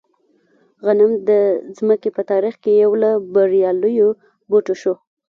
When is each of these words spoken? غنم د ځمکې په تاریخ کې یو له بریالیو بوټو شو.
غنم 0.85 1.11
د 1.29 1.31
ځمکې 1.77 2.09
په 2.15 2.21
تاریخ 2.31 2.55
کې 2.63 2.71
یو 2.83 2.91
له 3.03 3.11
بریالیو 3.33 4.09
بوټو 4.49 4.75
شو. 4.81 4.93